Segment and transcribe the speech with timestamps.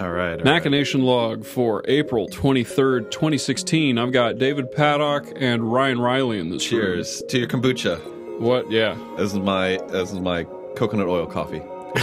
[0.00, 0.30] All right.
[0.30, 0.44] all right.
[0.44, 3.98] Machination log for April 23rd, 2016.
[3.98, 6.80] I've got David Paddock and Ryan Riley in this room.
[6.80, 8.40] Cheers to your kombucha.
[8.40, 8.70] What?
[8.70, 8.96] Yeah.
[9.18, 10.44] This is my this is my
[10.74, 11.60] coconut oil coffee.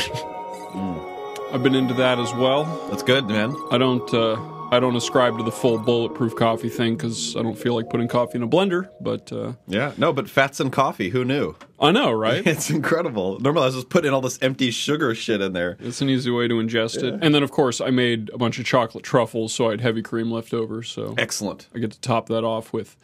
[1.52, 2.65] I've been into that as well.
[2.91, 3.55] That's good, man.
[3.71, 4.36] I don't uh,
[4.70, 8.07] I don't ascribe to the full bulletproof coffee thing because I don't feel like putting
[8.07, 8.89] coffee in a blender.
[8.99, 9.93] But uh, Yeah.
[9.97, 11.09] No, but fats and coffee.
[11.09, 11.55] Who knew?
[11.79, 12.45] I know, right?
[12.57, 13.39] It's incredible.
[13.39, 15.77] Normally, I was just putting all this empty sugar shit in there.
[15.80, 17.20] It's an easy way to ingest it.
[17.21, 20.02] And then, of course, I made a bunch of chocolate truffles, so I had heavy
[20.02, 20.84] cream left over.
[20.84, 21.68] So Excellent.
[21.73, 22.98] I get to top that off with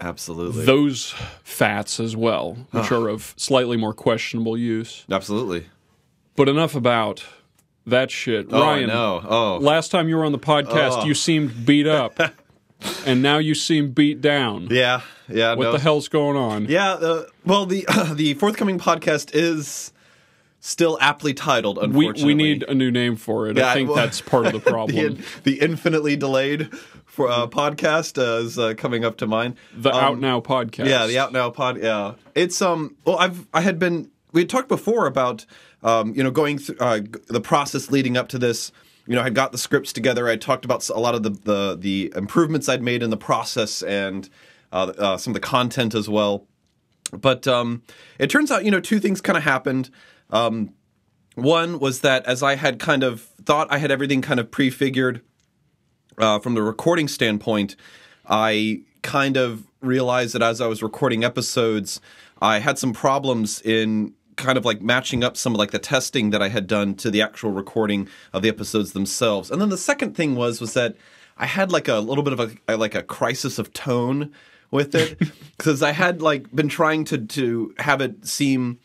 [0.00, 0.64] Absolutely.
[0.64, 5.04] those fats as well, which are of slightly more questionable use.
[5.10, 5.66] Absolutely.
[6.36, 7.24] But enough about
[7.90, 8.48] that shit.
[8.50, 9.22] Oh, Ryan, know.
[9.28, 9.58] Oh.
[9.58, 11.04] last time you were on the podcast, Oh.
[11.04, 12.18] you seemed beat up,
[13.06, 14.68] and now you seem beat down.
[14.70, 15.02] Yeah.
[15.28, 15.54] Yeah.
[15.54, 15.72] What no.
[15.72, 16.66] the hell's going on?
[16.66, 16.92] Yeah.
[16.92, 19.92] Uh, well, the the forthcoming podcast is
[20.60, 21.78] still aptly titled.
[21.78, 23.56] we Unfortunately, we need a new name for it.
[23.56, 25.16] Yeah, I think well, that's part of the problem.
[25.16, 26.72] the, the infinitely delayed
[27.04, 29.56] for uh, podcast uh, is uh, coming up to mind.
[29.76, 30.86] the Um, Out Now podcast.
[30.88, 31.78] Yeah, the Out Now pod.
[31.82, 32.96] Yeah, it's um.
[33.04, 35.44] Well, I've I had been we had talked before about
[35.82, 38.72] um you know going through uh, the process leading up to this.
[39.06, 40.28] You know, I got the scripts together.
[40.28, 43.82] I talked about a lot of the the, the improvements I'd made in the process
[43.82, 44.28] and
[44.70, 46.46] uh, uh, some of the content as well.
[47.12, 47.82] But um,
[48.18, 49.90] it turns out, you know, two things kind of happened.
[50.30, 50.74] Um,
[51.34, 55.22] one was that as I had kind of thought I had everything kind of prefigured
[56.18, 57.76] uh, from the recording standpoint,
[58.26, 62.00] I kind of realized that as I was recording episodes,
[62.42, 66.30] I had some problems in kind of like matching up some of like the testing
[66.30, 69.50] that I had done to the actual recording of the episodes themselves.
[69.50, 70.96] And then the second thing was was that
[71.36, 74.32] I had like a little bit of a, like a crisis of tone
[74.70, 75.18] with it
[75.58, 78.78] because I had like been trying to to have it seem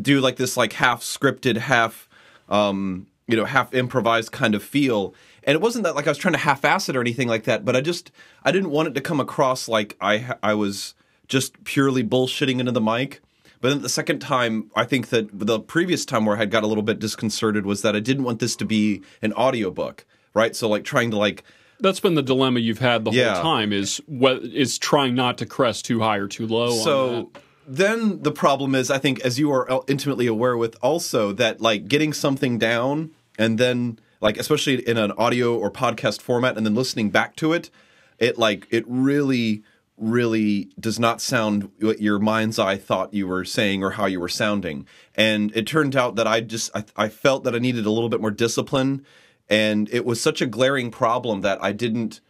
[0.00, 2.08] do like this like half scripted half
[2.48, 6.18] um you know half improvised kind of feel and it wasn't that like I was
[6.18, 8.10] trying to half-ass it or anything like that but I just
[8.44, 10.94] I didn't want it to come across like I I was
[11.28, 13.20] just purely bullshitting into the mic
[13.62, 16.62] but then the second time I think that the previous time where I had got
[16.62, 20.54] a little bit disconcerted was that I didn't want this to be an audiobook right
[20.54, 21.42] so like trying to like
[21.80, 23.34] That's been the dilemma you've had the Yeah.
[23.34, 26.72] whole time is what is trying not to crest too high or too low.
[26.78, 27.30] on So
[27.66, 31.60] then the problem is, I think, as you are uh, intimately aware with, also that
[31.60, 36.66] like getting something down and then like especially in an audio or podcast format and
[36.66, 37.70] then listening back to it,
[38.18, 39.62] it like it really
[40.02, 44.20] really does not sound what your mind's eye thought you were saying or how you
[44.20, 47.86] were sounding and it turned out that i just I, I felt that i needed
[47.86, 49.06] a little bit more discipline
[49.48, 52.20] and it was such a glaring problem that i didn't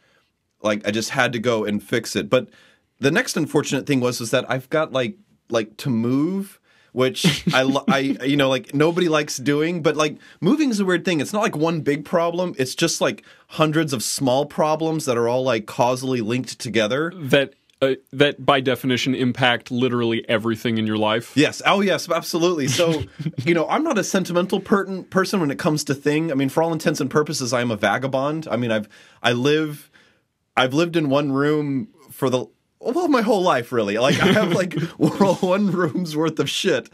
[0.62, 2.30] like I just had to go and fix it.
[2.30, 2.48] But
[2.98, 5.16] the next unfortunate thing was is that I've got like
[5.50, 6.60] like to move,
[6.92, 9.82] which I I you know like nobody likes doing.
[9.82, 11.20] But like moving is a weird thing.
[11.20, 12.54] It's not like one big problem.
[12.58, 17.12] It's just like hundreds of small problems that are all like causally linked together.
[17.16, 21.36] that uh, that by definition impact literally everything in your life.
[21.36, 21.60] Yes.
[21.66, 22.08] Oh, yes.
[22.08, 22.68] Absolutely.
[22.68, 23.02] So,
[23.44, 26.30] you know, I'm not a sentimental per- person when it comes to thing.
[26.30, 28.46] I mean, for all intents and purposes, I am a vagabond.
[28.48, 28.88] I mean, I've
[29.22, 29.90] I live,
[30.56, 32.46] I've lived in one room for the
[32.78, 33.98] well my whole life really.
[33.98, 36.88] Like I have like one room's worth of shit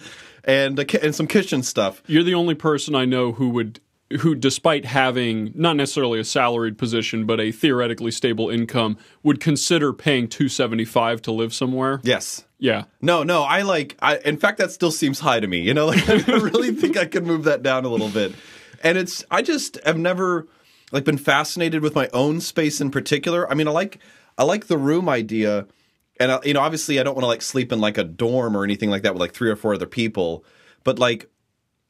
[0.45, 2.03] and a, ki- and some kitchen stuff.
[2.07, 3.81] You're the only person I know who would
[4.21, 9.93] who despite having not necessarily a salaried position but a theoretically stable income would consider
[9.93, 12.01] paying 275 to live somewhere.
[12.03, 12.45] Yes.
[12.59, 12.85] Yeah.
[13.03, 15.61] No, no, I like I in fact that still seems high to me.
[15.61, 18.35] You know, like I really think I could move that down a little bit.
[18.83, 20.47] And it's I just have never
[20.91, 23.51] like been fascinated with my own space in particular.
[23.51, 23.99] I mean, I like
[24.39, 25.67] I like the room idea
[26.21, 28.57] and I, you know, obviously I don't want to like sleep in like a dorm
[28.57, 30.45] or anything like that with like three or four other people,
[30.85, 31.31] but like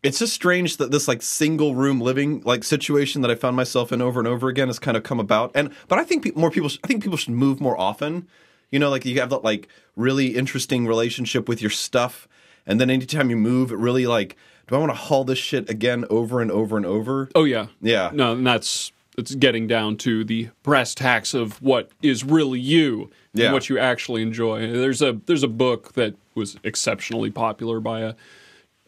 [0.02, 3.90] it's just strange that this like single room living like situation that I found myself
[3.92, 5.50] in over and over again has kind of come about.
[5.54, 8.28] And but I think pe- more people sh- I think people should move more often.
[8.70, 12.28] You know, like you have that like really interesting relationship with your stuff,
[12.66, 14.36] and then anytime you move, it really like,
[14.68, 17.28] do I want to haul this shit again over and over and over?
[17.34, 17.66] Oh yeah.
[17.80, 18.10] Yeah.
[18.12, 23.10] No, and that's it's getting down to the brass tacks of what is really you
[23.32, 23.46] Yeah.
[23.46, 24.70] and what you actually enjoy.
[24.70, 28.14] There's a there's a book that was exceptionally popular by a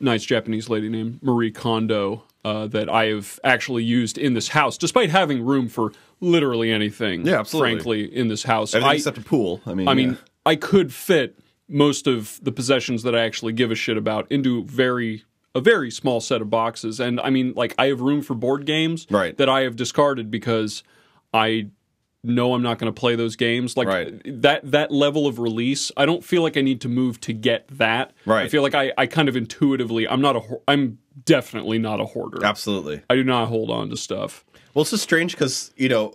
[0.00, 4.78] nice Japanese lady named Marie Kondo uh, that I have actually used in this house,
[4.78, 7.26] despite having room for literally anything.
[7.26, 7.70] Yeah, absolutely.
[7.74, 9.60] Frankly, in this house, Everything I, except a pool.
[9.66, 10.16] I mean, I mean, yeah.
[10.46, 11.38] I could fit
[11.68, 15.24] most of the possessions that I actually give a shit about into very
[15.54, 17.00] a very small set of boxes.
[17.00, 19.36] And I mean, like I have room for board games Right.
[19.36, 20.82] that I have discarded because
[21.34, 21.68] I
[22.22, 23.76] know I'm not going to play those games.
[23.76, 24.20] Like Right.
[24.42, 27.66] that that level of release, I don't feel like I need to move to get
[27.78, 28.12] that.
[28.26, 28.44] Right.
[28.44, 32.04] I feel like I, I kind of intuitively, I'm not a, I'm definitely not a
[32.04, 32.44] hoarder.
[32.44, 33.02] absolutely.
[33.08, 34.44] I do not hold on to stuff.
[34.74, 36.14] Well, it's just strange because you know,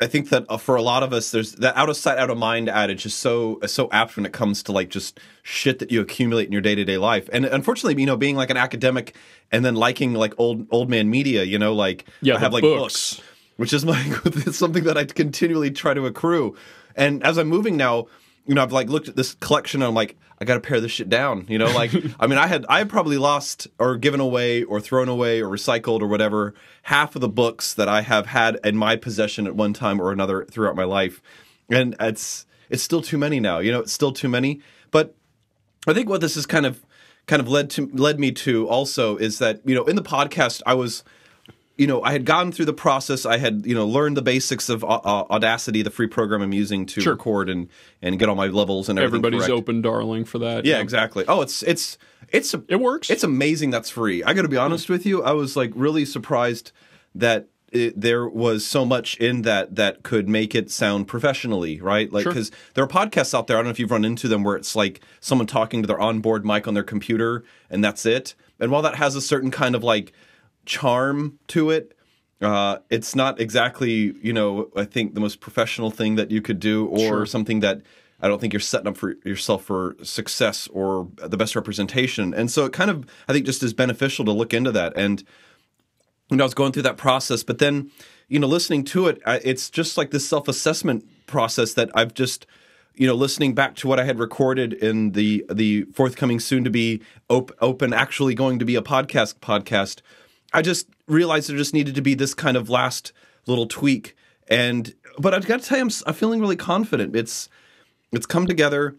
[0.00, 2.30] I think that uh, for a lot of us, there's that out of sight, out
[2.30, 5.80] of mind adage is so is so apt when it comes to like just shit
[5.80, 7.28] that you accumulate in your day to day life.
[7.32, 9.16] And unfortunately, you know, being like an academic
[9.50, 12.62] and then liking like old old man media, you know, like Yeah, I have like
[12.62, 13.14] books.
[13.16, 13.28] books,
[13.58, 16.56] which is like something that I continually try to accrue.
[16.96, 18.06] And as I'm moving now,
[18.46, 20.80] you know, I've like looked at this collection and I'm like, I got to pare
[20.80, 21.44] this shit down.
[21.48, 24.80] You know, like I mean, I had I had probably lost or given away or
[24.80, 28.76] thrown away or recycled or whatever half of the books that I have had in
[28.76, 31.20] my possession at one time or another throughout my life,
[31.68, 33.58] and it's it's still too many now.
[33.58, 34.60] You know, it's still too many.
[34.90, 35.14] But
[35.86, 36.84] I think what this has kind of
[37.26, 40.62] kind of led to led me to also is that you know in the podcast
[40.64, 41.02] I was
[41.78, 44.68] you know I had gone through the process I had you know learned the basics
[44.68, 47.14] of uh, uh, Audacity the free program I'm using to Sure.
[47.14, 47.68] record and
[48.02, 49.58] and get all my levels and everything Everybody's correct.
[49.58, 50.64] open darling for that.
[50.66, 51.24] Yeah, exactly.
[51.28, 51.96] Oh, it's it's
[52.30, 53.08] it's It works.
[53.08, 54.22] It's amazing that's free.
[54.24, 55.22] I got to be honest with you.
[55.22, 56.72] I was like really surprised
[57.14, 62.10] that it, there was so much in that that could make it sound professionally, right?
[62.12, 62.32] Like Sure.
[62.32, 63.56] because there are podcasts out there.
[63.56, 66.00] I don't know if you've run into them where it's like someone talking to their
[66.00, 68.34] onboard mic on their computer and that's it.
[68.58, 70.12] And while that has a certain kind of like
[70.68, 71.96] charm to it.
[72.40, 76.60] Uh, it's not exactly, you know, I think the most professional thing that you could
[76.60, 77.26] do, or Sure.
[77.26, 77.80] something that
[78.20, 82.34] I don't think you're setting up for yourself for success or the best representation.
[82.34, 84.92] And so it kind of, I think, just is beneficial to look into that.
[84.96, 85.24] And
[86.30, 87.90] you know, I was going through that process, but then,
[88.28, 92.46] you know, listening to it, I, it's just like this self-assessment process that I've just,
[92.94, 97.56] you know, listening back to what I had recorded in the the forthcoming, soon-to-be op-
[97.60, 100.02] open, actually going to be a podcast podcast.
[100.52, 103.12] I just realized there just needed to be this kind of last
[103.46, 104.16] little tweak,
[104.48, 107.14] and but I've got to tell you, I'm, I'm feeling really confident.
[107.14, 107.48] It's
[108.12, 108.96] it's come together.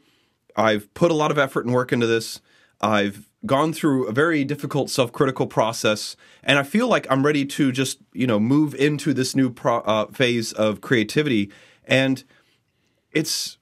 [0.55, 2.41] I've put a lot of effort and work into this.
[2.81, 7.71] I've gone through a very difficult self-critical process, and I feel like I'm ready to
[7.71, 11.51] just you know move into this new pro- uh, phase of creativity.
[11.85, 12.23] And
[13.11, 13.57] it's,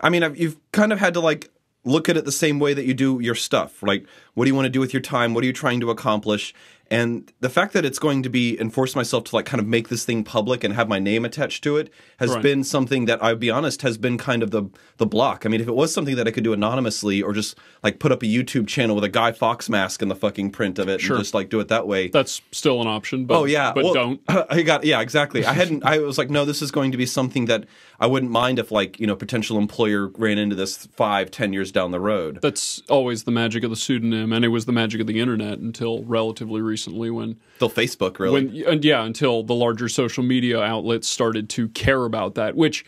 [0.00, 1.50] I mean, I've, you've kind of had to like
[1.84, 3.82] look at it the same way that you do your stuff.
[3.82, 5.34] Like, what do you want to do with your time?
[5.34, 6.54] What are you trying to accomplish?
[6.92, 9.88] And the fact that it's going to be enforce myself to like kind of make
[9.88, 12.42] this thing public and have my name attached to it has Right.
[12.42, 14.64] been something that I'll be honest has been kind of the
[14.98, 15.44] the block.
[15.46, 18.12] I mean, if it was something that I could do anonymously or just like put
[18.12, 21.00] up a YouTube channel with a Guy Fawkes mask and the fucking print of it
[21.00, 21.16] Sure.
[21.16, 22.08] and just like do it that way.
[22.08, 23.24] That's still an option.
[23.24, 24.20] But, Oh yeah, but well, don't.
[24.28, 25.46] I got yeah, exactly.
[25.46, 25.84] I hadn't.
[25.84, 27.64] I was like, no, this is going to be something that
[27.98, 31.72] I wouldn't mind if like you know potential employer ran into this five, ten years
[31.72, 32.40] down the road.
[32.42, 35.58] That's always the magic of the pseudonym, and it was the magic of the internet
[35.58, 38.46] until relatively recently when Still Facebook, really.
[38.46, 42.84] when and yeah until the larger social media outlets started to care about that which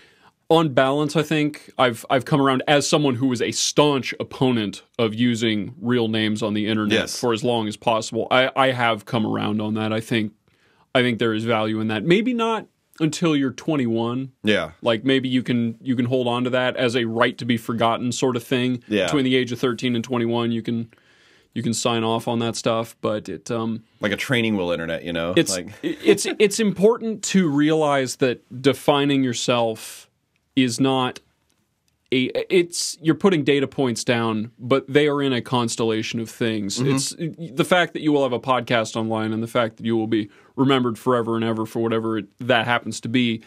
[0.51, 4.83] on balance i think i've i've come around as someone who was a staunch opponent
[4.99, 7.19] of using real names on the internet Yes.
[7.19, 10.33] for as long as possible i i have come around on that i think
[10.95, 12.67] i think there is value in that maybe not
[13.01, 16.95] until you're 21 yeah, like maybe you can you can hold on to that as
[16.95, 19.07] a right to be forgotten sort of thing Yeah.
[19.07, 20.91] between the age of 13 and 21 you can
[21.55, 25.05] you can sign off on that stuff but it um like a training wheel internet.
[25.05, 30.11] You know, it's like it's it's important to realize that defining yourself
[30.57, 31.21] is not
[32.13, 36.79] a it's you're putting data points down but they are in a constellation of things
[36.79, 39.97] it's the fact that you will have a podcast online and the fact that you
[39.97, 43.43] will be remembered forever and ever for whatever it, that happens to be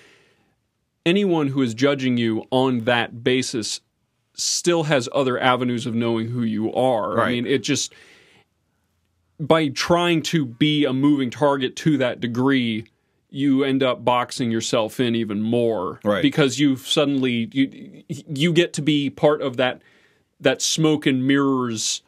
[1.06, 3.80] anyone who is judging you on that basis
[4.38, 7.94] still has other avenues of knowing who you are i mean it just
[9.40, 12.86] by trying to be a moving target to that degree,
[13.30, 16.24] you end up boxing yourself in even more Right.
[16.24, 19.82] because you suddenly you you get to be part of that
[20.40, 22.02] that smoke and mirrors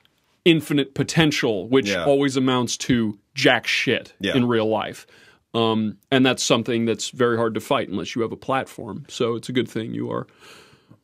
[0.46, 2.06] infinite potential, which Yeah.
[2.06, 4.36] always amounts to jack shit Yeah.
[4.36, 5.06] in real life.
[5.54, 9.06] Um, and that's something that's very hard to fight unless you have a platform.
[9.08, 10.26] So it's a good thing you are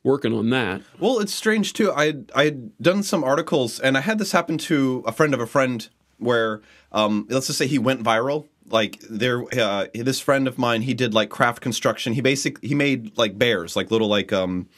[0.06, 0.80] working on that.
[1.00, 1.92] Well, it's strange too.
[1.92, 5.40] I I had done some articles, and I had this happen to a friend of
[5.40, 5.86] a friend,
[6.18, 8.46] where um, let's just say he went viral.
[8.68, 12.14] Like there, uh, this friend of mine, he did like craft construction.
[12.14, 14.68] He basically he made like bears, like little like um,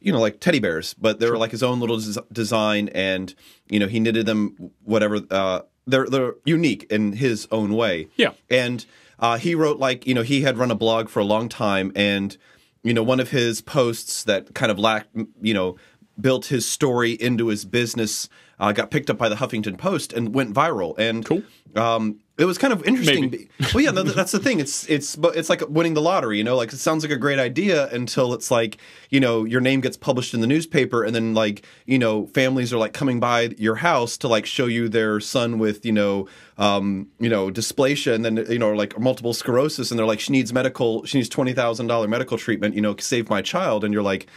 [0.00, 3.34] you know, like teddy bears, but they were like his own little des- design, and
[3.68, 5.20] you know, he knitted them whatever.
[5.30, 8.08] Uh, they're they're unique in his own way.
[8.16, 8.32] Yeah.
[8.50, 8.84] And
[9.18, 11.92] uh, he wrote like you know he had run a blog for a long time,
[11.96, 12.36] and
[12.82, 15.76] you know one of his posts that kind of lacked you know
[16.20, 18.28] built his story into his business,
[18.60, 20.98] uh, got picked up by the Huffington Post, and went viral.
[20.98, 21.42] And Cool.
[21.76, 23.22] Um, it was kind of interesting.
[23.22, 23.48] Maybe.
[23.74, 24.60] Well, yeah, that's the thing.
[24.60, 26.38] It's it's it's like winning the lottery.
[26.38, 28.78] You know, like it sounds like a great idea until it's like
[29.10, 32.72] you know your name gets published in the newspaper, and then like you know families
[32.72, 36.28] are like coming by your house to like show you their son with you know
[36.58, 40.32] um, you know dysplasia, and then you know like multiple sclerosis, and they're like she
[40.32, 42.76] needs medical, she needs twenty thousand dollar medical treatment.
[42.76, 44.28] You know, save my child, and you're like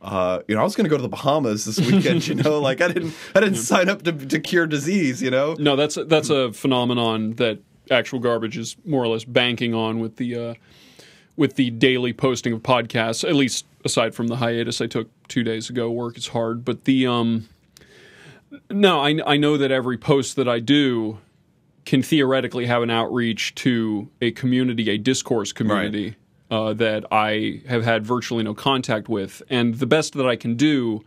[0.00, 2.26] uh, you know, I was going to go to the Bahamas this weekend.
[2.26, 5.22] You know, like I didn't, I didn't sign up to, to cure disease.
[5.22, 7.58] You know, No, that's that's a phenomenon that
[7.90, 10.54] actual garbage is more or less banking on with the uh,
[11.36, 13.28] with the daily posting of podcasts.
[13.28, 16.64] At least aside from the hiatus I took two days ago, work is hard.
[16.64, 17.48] But the um,
[18.70, 21.18] no, I I know that every post that I do
[21.84, 26.16] can theoretically have an outreach to a community, a discourse community
[26.50, 30.54] uh, that I have had virtually no contact with, and the best that I can
[30.56, 31.04] do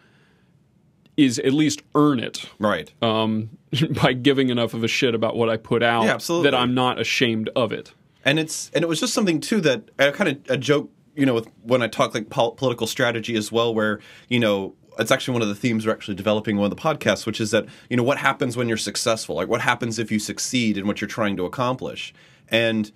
[1.17, 2.91] is at least earn it right?
[3.01, 3.49] um,
[4.01, 6.99] by giving enough of a shit about what I put out Yeah, that I'm not
[6.99, 7.93] ashamed of it.
[8.23, 11.25] and it's and it was just something too that I kind of a joke, you
[11.25, 15.11] know, with when I talk like pol- political strategy as well, where you know it's
[15.11, 17.51] actually one of the themes we're actually developing in one of the podcasts, which is
[17.51, 20.87] that you know what happens when you're successful, like what happens if you succeed in
[20.87, 22.13] what you're trying to accomplish,
[22.49, 22.91] and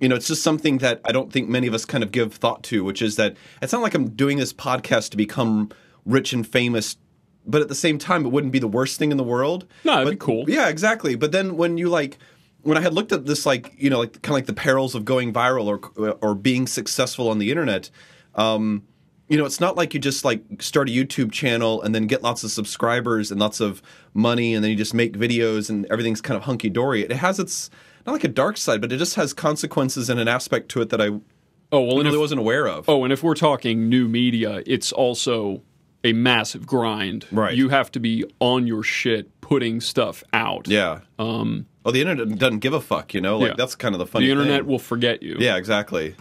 [0.00, 2.34] you know it's just something that I don't think many of us kind of give
[2.34, 5.70] thought to, which is that it's not like I'm doing this podcast to become
[6.04, 6.96] rich and famous.
[7.46, 9.66] But at the same time, it wouldn't be the worst thing in the world.
[9.84, 10.44] No, it'd But- be cool.
[10.48, 11.14] Yeah, exactly.
[11.14, 12.18] But then when you like
[12.62, 14.94] when I had looked at this, like you know, like kind of like the perils
[14.94, 17.90] of going viral or or being successful on the internet,
[18.34, 18.82] um,
[19.28, 22.22] you know, it's not like you just like start a YouTube channel and then get
[22.22, 23.80] lots of subscribers and lots of
[24.12, 27.02] money, and then you just make videos and everything's kind of hunky dory.
[27.02, 27.70] It has its
[28.06, 30.88] not like a dark side, but it just has consequences and an aspect to it
[30.90, 31.08] that I
[31.72, 32.88] Oh well, and really if, wasn't aware of.
[32.88, 35.62] oh, and if we're talking new media, it's also
[36.02, 37.26] a massive grind.
[37.30, 37.54] Right.
[37.56, 40.66] You have to be on your shit, putting stuff out.
[40.66, 41.00] Yeah.
[41.18, 41.66] Um.
[41.84, 43.14] Oh, the internet doesn't give a fuck.
[43.14, 43.54] You know, like Yeah.
[43.56, 44.26] that's kind of the funny.
[44.26, 44.66] The internet thing.
[44.66, 45.36] will forget you.
[45.38, 46.16] Yeah, exactly.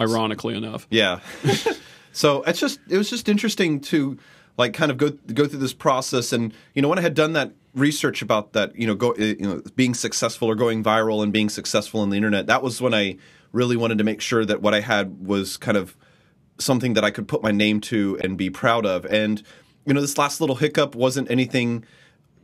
[0.00, 0.86] Ironically enough.
[0.90, 1.20] Yeah.
[2.12, 4.18] so it's just it was just interesting to
[4.56, 7.32] like kind of go go through this process and you know when I had done
[7.34, 11.32] that research about that you know go you know being successful or going viral and
[11.32, 13.16] being successful on the internet that was when I
[13.52, 15.96] really wanted to make sure that what I had was kind of
[16.58, 19.04] something that I could put my name to and be proud of.
[19.06, 19.42] And
[19.86, 21.84] you know this last little hiccup wasn't anything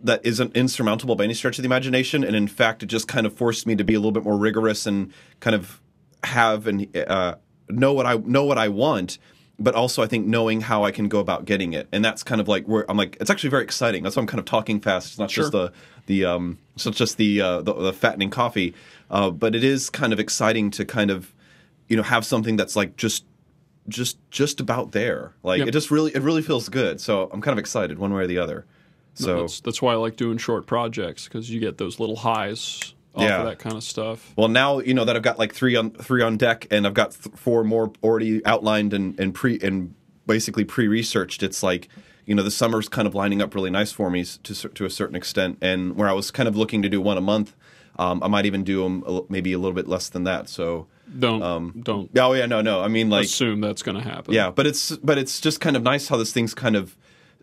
[0.03, 2.25] that isn't insurmountable by any stretch of the imagination.
[2.25, 4.37] And in fact it just kind of forced me to be a little bit more
[4.37, 5.81] rigorous and kind of
[6.23, 7.37] have and uh,
[7.69, 9.19] know what I know what I want
[9.65, 11.89] but also I think knowing how I can go about getting it.
[11.93, 14.03] And that's kind of like where I'm like it's actually very exciting.
[14.03, 15.09] That's why I'm kind of talking fast.
[15.09, 15.73] It's not just the
[16.07, 18.75] the um it's not just the uh, the, the fattening coffee
[19.11, 21.35] uh, but it is kind of exciting to kind of
[21.89, 23.25] you know have something that's like just
[23.89, 25.35] just just about there.
[25.43, 25.69] Like Yep.
[25.69, 27.01] it just really it really feels good.
[27.01, 28.67] So I'm kind of excited one way or the other.
[29.15, 32.94] So that's that's why I like doing short projects because you get those little highs
[33.17, 33.41] Yeah.
[33.41, 34.33] of that kind of stuff.
[34.37, 36.95] Well, now you know that I've got like three on three on deck, and I've
[36.95, 39.95] got th- four more already outlined and and pre and
[40.27, 41.43] basically pre-researched.
[41.43, 41.89] It's like
[42.27, 44.91] you know the summer's kind of lining up really nice for me to to a
[44.91, 47.55] certain extent, and where I was kind of looking to do one a month,
[47.99, 50.49] um, I might even do them a, maybe a little bit less than that.
[50.49, 50.87] So,
[51.19, 54.35] Don't don't oh yeah, no, no, I mean like assume that's going to happen.
[54.35, 56.97] yeah, but it's but it's just kind of nice how this thing's kind of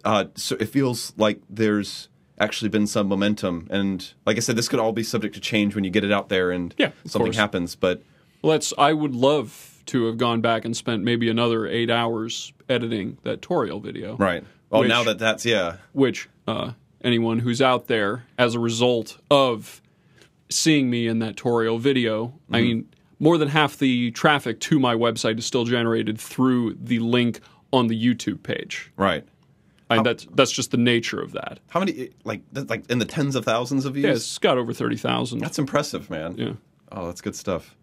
[0.04, 2.10] uh, so it feels like there's
[2.42, 5.76] actually been some momentum, and like I said, this could all be subject to change
[5.76, 7.38] when you get it out there and Yeah, something course.
[7.38, 8.02] happens, but.
[8.44, 8.74] Let's.
[8.78, 13.42] I would love to have gone back and spent maybe another eight hours editing that
[13.42, 14.16] Toriel video.
[14.18, 14.44] Right.
[14.72, 16.72] Oh, Which- now that that's yeah, Which uh,
[17.04, 19.82] anyone who's out there, as a result of
[20.50, 22.66] seeing me in that Toriel video, I Mm-hmm.
[22.68, 27.40] mean, more than half the traffic to my website is still generated through the link
[27.72, 28.92] on the YouTube page.
[28.98, 29.24] right.
[29.92, 31.60] I mean, that's that's just the nature of that.
[31.70, 34.06] How many like like in the tens of thousands of views?
[34.06, 35.40] Yeah, it's got over thirty thousand.
[35.40, 36.36] That's impressive, man.
[36.38, 36.54] Yeah.
[36.92, 37.76] Oh, that's good stuff.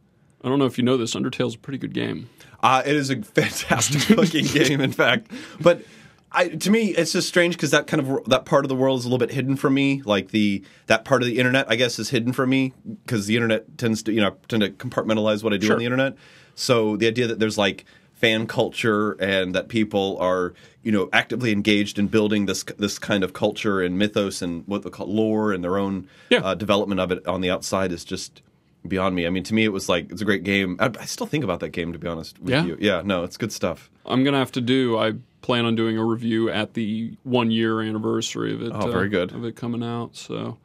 [0.44, 1.14] I don't know if you know this.
[1.16, 2.28] Undertale's a pretty good game.
[2.62, 5.30] Uh, it is a fantastic fucking game, in fact.
[5.60, 5.82] But
[6.30, 8.98] I, to me, it's just strange because that kind of that part of the world
[9.00, 10.02] is a little bit hidden from me.
[10.04, 12.72] Like the that part of the internet, I guess, is hidden from me
[13.04, 15.74] because the internet tends to you know tend to compartmentalize what I do Sure.
[15.76, 16.16] on the internet.
[16.54, 17.84] So the idea that there's like
[18.18, 23.22] fan culture and that people are you know actively engaged in building this this kind
[23.22, 26.40] of culture and mythos and what they call lore and their own Yeah.
[26.40, 28.42] uh, development of it on the outside is just
[28.86, 29.26] beyond me.
[29.26, 30.76] I mean, to me, it was like it's a great game.
[30.80, 32.64] I, I still think about that game to be honest with Yeah?
[32.64, 32.76] you.
[32.80, 33.90] Yeah, no, it's good stuff.
[34.06, 34.98] I'm gonna have to do.
[34.98, 38.72] I plan on doing a review at the one year anniversary of it.
[38.72, 39.32] uh, Oh, very good.
[39.32, 40.16] of it coming out.
[40.16, 40.58] So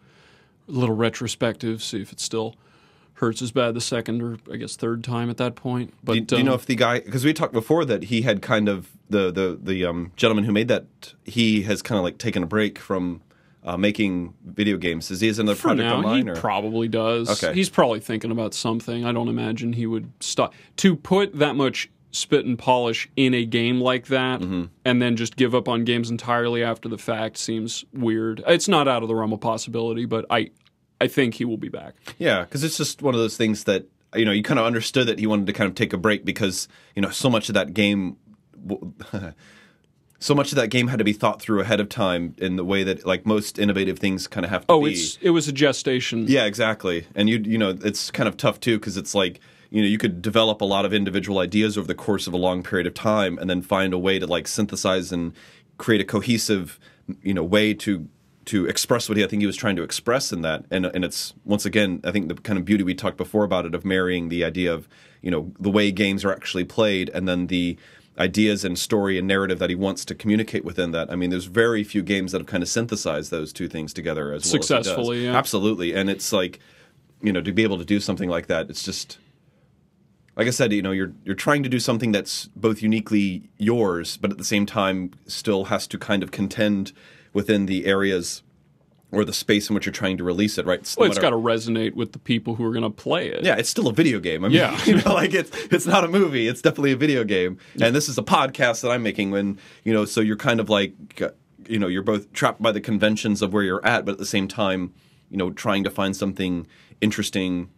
[0.67, 2.55] a little retrospective, see if it's still
[3.23, 5.93] hurts as bad the second or I guess third time at that point.
[6.03, 8.03] But Do you, do you um, know if the guy because we talked before that
[8.05, 11.97] he had kind of the the the um, gentleman who made that he has kind
[11.97, 13.21] of like taken a break from
[13.63, 15.09] uh, making video games.
[15.09, 17.29] Is he has another project now online he or probably does.
[17.43, 17.53] Okay.
[17.53, 19.05] he's probably thinking about something.
[19.05, 23.43] I don't imagine he would stop to put that much spit and polish in a
[23.45, 24.65] game like that Mm-hmm.
[24.85, 28.43] and then just give up on games entirely after the fact seems weird.
[28.45, 30.51] It's not out of the realm of possibility, but I
[31.03, 31.93] I think he will be back.
[32.17, 35.07] Yeah, because it's just one of those things that you know you kind of understood
[35.07, 37.55] that he wanted to kind of take a break because you know so much of
[37.55, 38.17] that game,
[40.19, 42.63] so much of that game had to be thought through ahead of time in the
[42.63, 44.91] way that like most innovative things kind of have to Oh, be.
[44.93, 46.25] it's it was a gestation.
[46.27, 49.81] yeah, exactly, and you you know it's kind of tough too because it's like you
[49.81, 52.63] know you could develop a lot of individual ideas over the course of a long
[52.63, 55.33] period of time and then find a way to like synthesize and
[55.77, 56.79] create a cohesive
[57.21, 58.07] you know way to
[58.45, 61.05] to express what he, I think he was trying to express in that and and
[61.05, 63.85] it's once again I think the kind of beauty we talked before about it of
[63.85, 64.87] marrying the idea of
[65.21, 67.77] you know the way games are actually played and then the
[68.17, 71.11] ideas and story and narrative that he wants to communicate within that.
[71.11, 74.33] I mean, there's very few games that have kind of synthesized those two things together
[74.33, 74.67] as well as.
[74.67, 75.35] Successfully, yeah.
[75.35, 76.59] Absolutely, and it's like
[77.21, 79.17] you know to be able to do something like that, it's just
[80.35, 84.17] like I said, you know, you're you're trying to do something that's both uniquely yours,
[84.17, 86.91] but at the same time still has to kind of contend
[87.33, 88.43] within the areas
[89.11, 90.79] or the space in which you're trying to release it, right?
[90.79, 93.27] It's Well, no it's got to resonate with the people who are going to play
[93.27, 93.43] it.
[93.43, 94.43] yeah, it's still a video game.
[94.43, 94.83] I mean, Yeah.
[94.85, 96.47] you know, like it's it's not a movie.
[96.47, 97.59] It's definitely a video game.
[97.79, 99.29] And this is a podcast that I'm making.
[99.29, 100.93] When you know, so you're kind of like,
[101.67, 104.25] you know, you're both trapped by the conventions of where you're at, but at the
[104.25, 104.93] same time,
[105.29, 106.65] you know, trying to find something
[107.01, 107.69] interesting,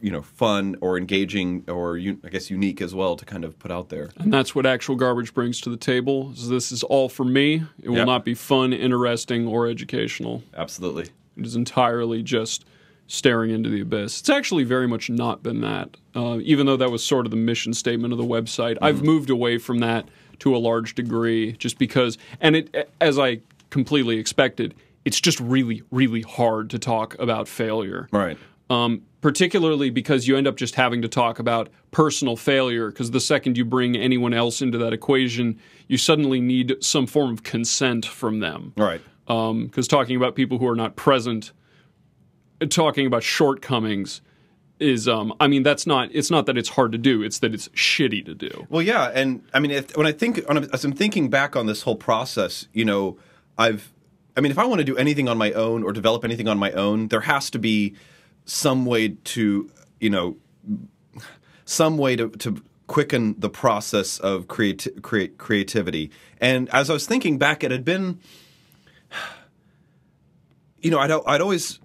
[0.00, 3.70] you know, fun or engaging or I guess unique as well to kind of put
[3.70, 4.10] out there.
[4.18, 6.32] And that's what actual garbage brings to the table.
[6.32, 7.62] is this is all for me.
[7.82, 8.06] It will Yep.
[8.06, 10.42] not be fun, interesting, or educational.
[10.56, 11.04] Absolutely.
[11.36, 12.64] It is entirely just
[13.08, 14.20] staring into the abyss.
[14.20, 15.96] It's actually very much not been that.
[16.14, 19.30] Uh, even though that was sort of the mission statement of the website, I've moved
[19.30, 20.08] away from that
[20.40, 23.40] to a large degree just because, and it, as I
[23.70, 24.74] completely expected,
[25.04, 28.08] it's just really, really hard to talk about failure.
[28.10, 28.36] Right.
[28.70, 32.90] Um, particularly because you end up just having to talk about personal failure.
[32.90, 35.58] Because the second you bring anyone else into that equation,
[35.88, 38.72] you suddenly need some form of consent from them.
[38.76, 39.00] Right.
[39.26, 41.52] Because talking about people who are not present,
[42.70, 44.20] talking about shortcomings
[44.78, 46.10] is, um, I mean, that's not.
[46.12, 48.66] It's not that it's hard to do; it's that it's shitty to do.
[48.68, 51.66] Well, yeah, and I mean, if, when I think, I'm- as I'm thinking back on
[51.66, 53.18] this whole process, you know,
[53.56, 53.92] I've,
[54.36, 56.58] I mean, if I want to do anything on my own or develop anything on
[56.58, 57.96] my own, there has to be
[58.46, 60.36] some way to, you know,
[61.64, 66.10] some way to, to quicken the process of creati- create creativity.
[66.40, 68.20] And as I was thinking back, it had been,
[70.80, 71.80] you know, I'd, I'd always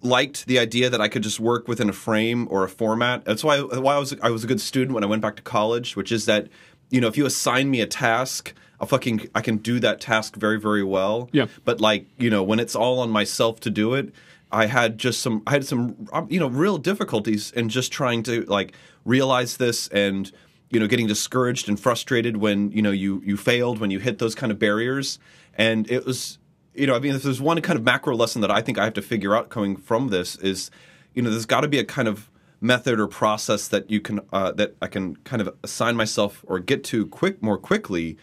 [0.00, 3.24] liked the idea that I could just work within a frame or a format.
[3.24, 5.42] That's why why I was I was a good student when I went back to
[5.42, 6.48] college, which is that
[6.90, 10.36] you know if you assign me a task, I'll fucking I can do that task
[10.36, 11.28] very very well.
[11.32, 11.46] Yeah.
[11.64, 14.12] But like you know when it's all on myself to do it,
[14.50, 18.22] I had just some I had some um, you know real difficulties in just trying
[18.24, 20.30] to like realize this and
[20.70, 24.18] you know getting discouraged and frustrated when you know you you failed when you hit
[24.18, 25.18] those kind of barriers
[25.54, 26.38] and it was
[26.78, 28.84] you know, I mean, if there's one kind of macro lesson that I think I
[28.84, 30.70] have to figure out coming from this is,
[31.12, 32.30] you know, there's got to be a kind of
[32.60, 36.58] method or process that you can uh, that I can kind of assign myself or
[36.60, 38.16] get to quick more quickly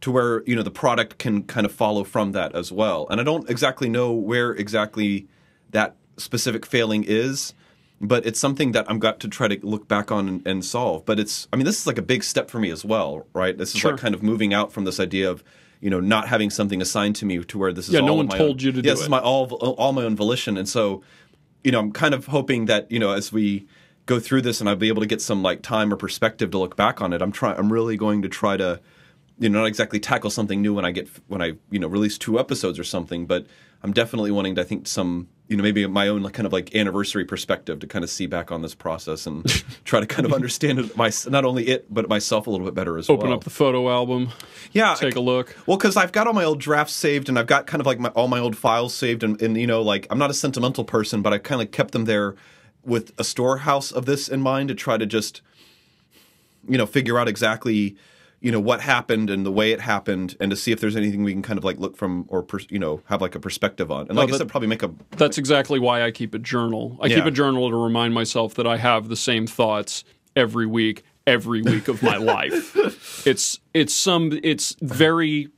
[0.00, 3.06] to where you know the product can kind of follow from that as well.
[3.10, 5.28] And I don't exactly know where exactly
[5.72, 7.52] that specific failing is,
[8.00, 11.04] but it's something that I'm got to try to look back on and, and solve.
[11.04, 13.56] But it's, I mean, this is like a big step for me as well, right?
[13.56, 13.92] This is Sure.
[13.92, 15.44] like kind of moving out from this idea of
[15.80, 18.28] you know not having something assigned to me to where this is Yeah, no one
[18.28, 20.68] told own- you to do yeah, this is my all all my own volition, and
[20.68, 21.02] so
[21.64, 23.66] you know I'm kind of hoping that you know as we
[24.06, 26.58] go through this and I'll be able to get some like time or perspective to
[26.58, 27.20] look back on it.
[27.22, 27.56] I'm trying.
[27.58, 28.80] I'm really going to try to
[29.40, 32.16] you know not exactly tackle something new when I get when I you know release
[32.16, 33.46] two episodes or something, but
[33.82, 36.52] I'm definitely wanting to I think some you know maybe my own like, kind of
[36.52, 39.44] like anniversary perspective to kind of see back on this process and
[39.84, 42.74] try to kind of understand it my not only it but myself a little bit
[42.74, 43.26] better as Open well.
[43.26, 44.30] Open up the photo album,
[44.72, 45.56] yeah, take a look.
[45.66, 47.98] well, because I've got all my old drafts saved, and I've got kind of like
[47.98, 50.84] my, all my old files saved, and, and you know, like I'm not a sentimental
[50.84, 52.34] person, but I kind of kept them there
[52.84, 55.40] with a storehouse of this in mind to try to just,
[56.68, 57.96] you know, figure out exactly,
[58.42, 61.22] you know, what happened and the way it happened, and to see if there's anything
[61.22, 63.90] we can kind of like look from or pers- you know have like a perspective
[63.90, 66.38] on, and like I that- said, probably make a That's exactly why I keep a
[66.38, 66.98] journal.
[67.00, 71.04] I keep a journal to remind myself that I have the same thoughts every week,
[71.26, 73.24] every week of my life.
[73.26, 75.48] It's it's some it's very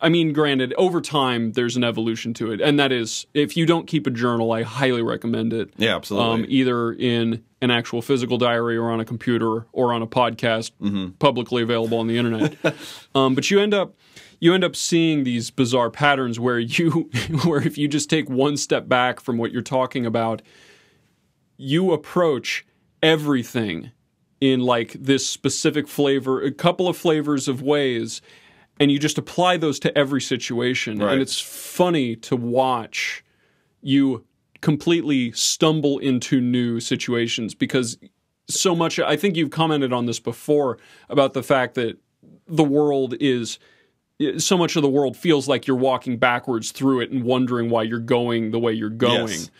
[0.00, 3.66] I mean, granted, over time there's an evolution to it, and that is if you
[3.66, 5.70] don't keep a journal, I highly recommend it.
[5.76, 6.44] Yeah, absolutely.
[6.44, 10.72] Um, either in an actual physical diary or on a computer or on a podcast
[11.18, 12.56] publicly available on the internet.
[13.14, 13.94] um, but you end up
[14.40, 17.10] you end up seeing these bizarre patterns where you
[17.44, 20.40] where if you just take one step back from what you're talking about,
[21.58, 22.66] you approach
[23.02, 23.90] everything
[24.40, 28.20] in like this specific flavor, a couple of flavors of ways,
[28.80, 30.98] and you just apply those to every situation.
[30.98, 31.12] Right.
[31.12, 33.24] And it's funny to watch
[33.82, 34.24] you
[34.60, 37.98] completely stumble into new situations because
[38.48, 41.98] so much I think you've commented on this before about the fact that
[42.46, 43.58] the world is
[44.38, 47.82] so much of the world feels like you're walking backwards through it and wondering why
[47.82, 49.28] you're going the way you're going.
[49.28, 49.50] Yes.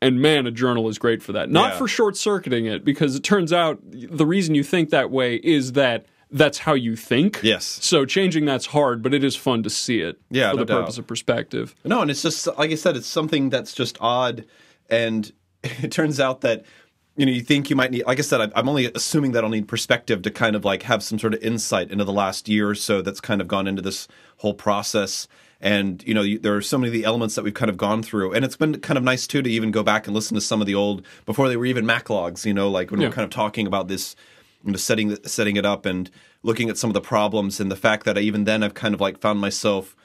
[0.00, 1.50] And man, a journal is great for that.
[1.50, 1.78] Not Yeah.
[1.78, 5.72] for short circuiting it, because it turns out the reason you think that way is
[5.72, 7.40] that that's how you think.
[7.42, 7.64] Yes.
[7.82, 10.74] So changing that's hard, but it is fun to see it Yeah, for no the
[10.74, 11.74] purpose of perspective.
[11.84, 14.44] No, and it's just like I said, it's something that's just odd,
[14.90, 16.64] and it turns out that
[17.16, 18.04] you know you think you might need.
[18.06, 21.02] Like I said, I'm only assuming that I'll need perspective to kind of like have
[21.02, 23.82] some sort of insight into the last year or so that's kind of gone into
[23.82, 24.06] this
[24.38, 25.26] whole process.
[25.60, 27.76] And you know, you, there are so many of the elements that we've kind of
[27.76, 30.36] gone through, and it's been kind of nice too to even go back and listen
[30.36, 32.46] to some of the old before they were even Mac logs.
[32.46, 33.08] You know, like when Yeah.
[33.08, 34.14] we're kind of talking about this
[34.64, 36.10] you know, setting setting it up and
[36.42, 38.94] looking at some of the problems and the fact that I, even then I've kind
[38.94, 39.96] of like found myself,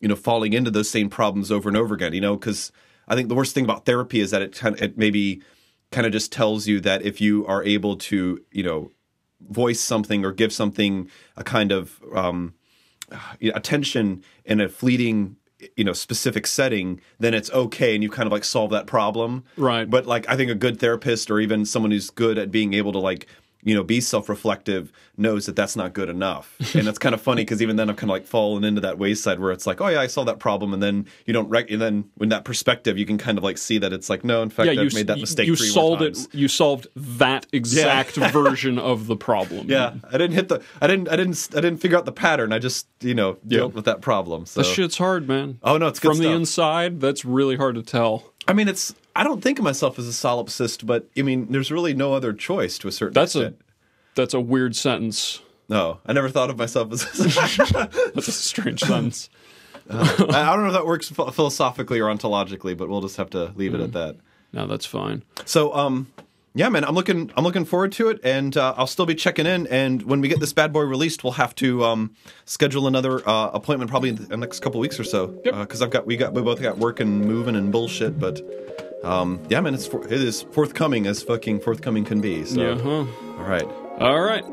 [0.00, 2.12] you know, falling into those same problems over and over again.
[2.12, 2.72] You know, because
[3.08, 5.42] I think the worst thing about therapy is that it kind of, it maybe
[5.90, 8.90] kind of just tells you that if you are able to, you know,
[9.40, 12.54] voice something or give something a kind of um,
[13.40, 15.36] you know, attention in a fleeting
[15.76, 19.44] you know specific setting then it's okay and you kind of like solve that problem
[19.56, 19.88] Right.
[19.88, 22.90] but like i think a good therapist or even someone who's good at being able
[22.90, 23.26] to like
[23.64, 27.42] you know be self-reflective knows that that's not good enough and it's kind of funny
[27.42, 29.88] because even then i've kind of like fallen into that wayside where it's like oh
[29.88, 32.96] yeah i saw that problem and then you don't rec- and then in that perspective
[32.98, 34.94] you can kind of like see that it's like no in fact Yeah, i've you
[34.98, 36.18] made that mistake You solved it.
[36.34, 39.68] You solved that exact version of the problem.
[39.70, 42.52] yeah i didn't hit the i didn't i didn't i didn't figure out the pattern
[42.52, 45.58] i just you know dealt with that problem so That shit's hard, man.
[45.62, 47.00] Oh, no, it's good from the inside.
[47.00, 48.32] That's really hard to tell.
[48.48, 48.94] I mean, it's.
[49.14, 52.32] I don't think of myself as a solipsist, but I mean, there's really no other
[52.32, 53.54] choice to a certain That's a
[54.14, 55.40] that's a weird sentence.
[55.68, 57.04] No, I never thought of myself as.
[58.14, 59.30] That's a strange sentence.
[59.88, 63.52] I I don't know if that works philosophically or ontologically, but we'll just have to
[63.56, 63.84] leave it Mm.
[63.84, 64.16] at that.
[64.52, 65.22] No, that's fine.
[65.46, 66.12] So, um,
[66.54, 67.30] yeah, man, I'm looking.
[67.38, 69.66] I'm looking forward to it, and uh, I'll still be checking in.
[69.68, 73.50] And when we get this bad boy released, we'll have to um, schedule another uh,
[73.54, 75.28] appointment probably in the next couple weeks or so.
[75.28, 75.86] Because Yep.
[75.86, 78.40] I've got we got we both got work and moving and bullshit, but.
[79.04, 82.44] Um, yeah, man, it's for, it is forthcoming as fucking forthcoming can be.
[82.44, 83.06] So, Yeah, huh?
[83.38, 83.64] all right,
[83.98, 84.44] All right.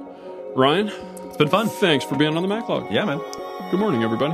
[0.55, 0.88] Ryan,
[1.27, 1.69] it's been fun.
[1.69, 2.91] thanks for being on the Maclog.
[2.91, 3.19] Yeah, man.
[3.69, 4.33] Good morning, everybody.